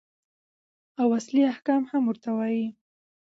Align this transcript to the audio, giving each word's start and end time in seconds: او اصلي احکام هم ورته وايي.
او 1.01 1.07
اصلي 1.19 1.41
احکام 1.53 1.81
هم 1.91 2.03
ورته 2.07 2.29
وايي. 2.37 2.65